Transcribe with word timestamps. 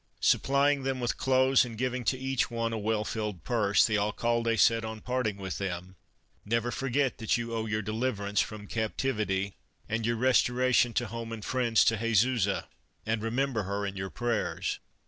Supplying 0.19 0.81
them 0.81 0.99
with 0.99 1.15
clothes 1.19 1.63
and 1.63 1.77
giving 1.77 2.03
to 2.05 2.17
each 2.17 2.49
one 2.49 2.73
a 2.73 2.77
well 2.79 3.03
filled 3.05 3.43
purse, 3.43 3.85
the 3.85 3.99
Alcalde 3.99 4.57
said, 4.57 4.83
on 4.83 4.99
parting 5.01 5.37
with 5.37 5.59
them:" 5.59 5.95
Never 6.43 6.71
forget 6.71 7.19
that 7.19 7.37
you 7.37 7.53
owe 7.53 7.67
your 7.67 7.83
deliverance 7.83 8.39
from 8.41 8.61
Christmas 8.61 8.63
Under 8.63 8.73
Three 8.73 8.81
Hags 8.81 8.93
captivity, 8.93 9.53
and 9.87 10.05
your 10.07 10.15
restoration 10.15 10.93
to 10.93 11.05
home 11.05 11.31
and 11.31 11.45
friends, 11.45 11.85
to 11.85 11.97
Jesusa, 11.97 12.65
and 13.05 13.21
remember 13.21 13.61
her 13.69 13.85
in 13.85 13.95
your 13.95 14.09
prayers." 14.09 14.79